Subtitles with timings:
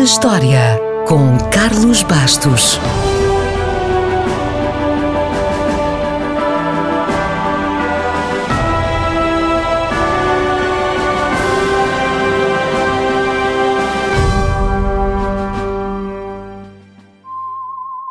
[0.00, 2.80] na História, com Carlos Bastos.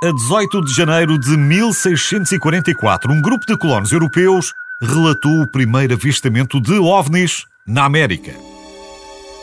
[0.03, 6.61] A 18 de janeiro de 1644, um grupo de colonos europeus relatou o primeiro avistamento
[6.61, 8.35] de ovnis na América.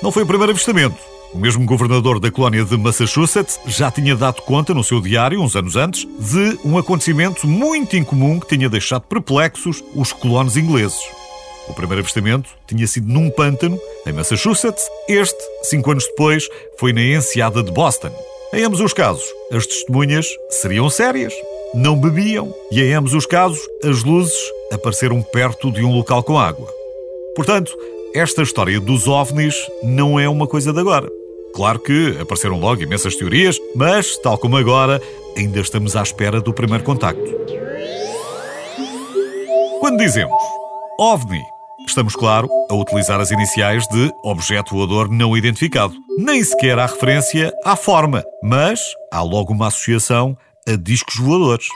[0.01, 1.16] Não foi o primeiro avistamento.
[1.37, 5.55] O mesmo governador da colónia de Massachusetts já tinha dado conta no seu diário, uns
[5.55, 10.99] anos antes, de um acontecimento muito incomum que tinha deixado perplexos os colonos ingleses.
[11.69, 14.83] O primeiro avistamento tinha sido num pântano, em Massachusetts.
[15.07, 18.13] Este, cinco anos depois, foi na enseada de Boston.
[18.55, 21.35] Em ambos os casos, as testemunhas seriam sérias,
[21.75, 24.39] não bebiam e, em ambos os casos, as luzes
[24.73, 26.73] apareceram perto de um local com água.
[27.35, 27.77] Portanto,
[28.15, 31.26] esta história dos ovnis não é uma coisa de agora.
[31.57, 35.01] Claro que apareceram logo imensas teorias, mas, tal como agora,
[35.35, 37.35] ainda estamos à espera do primeiro contacto.
[39.81, 40.37] Quando dizemos
[41.01, 41.41] OVNI,
[41.89, 45.95] estamos, claro, a utilizar as iniciais de objeto voador não identificado.
[46.19, 48.79] Nem sequer há referência à forma, mas
[49.11, 50.37] há logo uma associação
[50.69, 51.69] a discos voadores.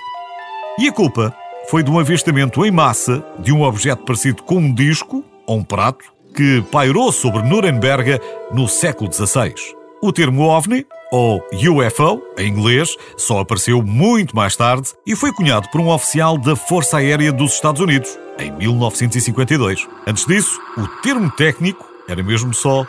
[0.79, 1.35] E a culpa
[1.71, 5.65] foi de um avistamento em massa de um objeto parecido com um disco ou um
[5.65, 8.19] prato que pairou sobre Nuremberg
[8.51, 9.53] no século XVI.
[10.01, 15.69] O termo OVNI, ou UFO, em inglês, só apareceu muito mais tarde e foi cunhado
[15.69, 19.87] por um oficial da Força Aérea dos Estados Unidos, em 1952.
[20.07, 22.87] Antes disso, o termo técnico era mesmo só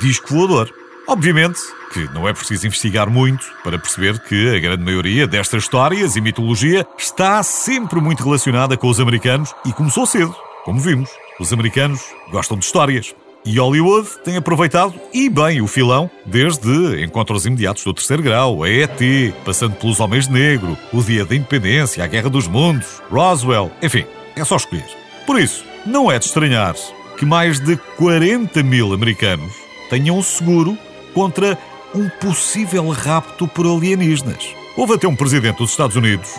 [0.00, 0.72] disco voador.
[1.06, 1.60] Obviamente
[1.92, 6.20] que não é preciso investigar muito para perceber que a grande maioria destas histórias e
[6.20, 11.10] mitologia está sempre muito relacionada com os americanos e começou cedo, como vimos.
[11.38, 13.14] Os americanos gostam de histórias.
[13.44, 18.70] E Hollywood tem aproveitado e bem o filão, desde encontros imediatos do terceiro grau, a
[18.70, 18.98] ET,
[19.44, 24.42] passando pelos Homens Negro, o Dia da Independência, a Guerra dos Mundos, Roswell, enfim, é
[24.44, 24.88] só escolher.
[25.26, 26.74] Por isso, não é de estranhar
[27.18, 29.52] que mais de 40 mil americanos
[29.90, 30.76] tenham seguro
[31.12, 31.58] contra
[31.94, 34.48] um possível rapto por alienígenas.
[34.76, 36.30] Houve até um presidente dos Estados Unidos,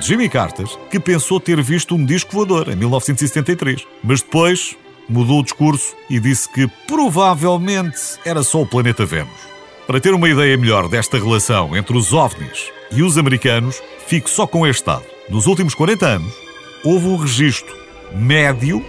[0.00, 4.76] Jimmy Carter, que pensou ter visto um disco voador em 1973, mas depois
[5.08, 9.54] mudou o discurso e disse que provavelmente era só o planeta Vênus.
[9.86, 14.46] Para ter uma ideia melhor desta relação entre os OVNIs e os americanos, fico só
[14.46, 15.04] com este dado.
[15.28, 16.34] Nos últimos 40 anos,
[16.82, 17.74] houve um registro
[18.14, 18.84] médio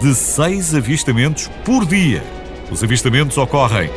[0.00, 2.22] de seis avistamentos por dia.
[2.70, 3.90] Os avistamentos ocorrem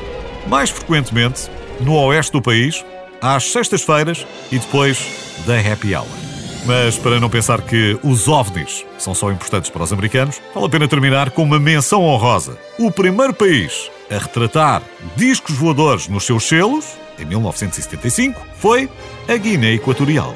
[0.47, 2.83] mais frequentemente no oeste do país,
[3.21, 4.99] às sextas-feiras e depois
[5.45, 6.30] da happy hour.
[6.65, 10.69] Mas para não pensar que os OVNIs são só importantes para os americanos, vale a
[10.69, 12.57] pena terminar com uma menção honrosa.
[12.77, 14.83] O primeiro país a retratar
[15.15, 16.85] discos voadores nos seus selos,
[17.17, 18.89] em 1975, foi
[19.27, 20.35] a Guiné Equatorial.